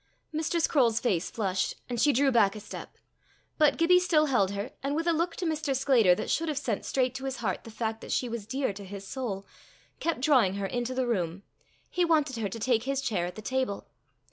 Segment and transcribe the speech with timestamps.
[0.33, 0.67] Mrs.
[0.67, 2.97] Croale's face flushed, and she drew back a step.
[3.59, 5.75] But Gibbie still held her, and with a look to Mr.
[5.75, 8.73] Sclater that should have sent straight to his heart the fact that she was dear
[8.73, 9.45] to his soul,
[9.99, 11.43] kept drawing her into the room;
[11.87, 13.85] he wanted her to take his chair at the table.